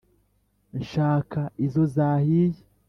[0.79, 2.61] nshaka iyo zahiye